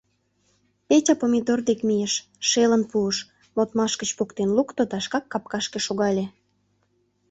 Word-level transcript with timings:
Петя 0.87 1.13
Помидор 1.19 1.59
дек 1.67 1.79
мийыш, 1.87 2.13
шелын 2.49 2.83
пуыш, 2.91 3.17
модмаш 3.55 3.93
гыч 4.01 4.09
поктен 4.17 4.49
лукто 4.57 4.83
да 4.91 4.97
шкак 5.05 5.25
капкашке 5.31 5.79
шогале. 5.85 6.25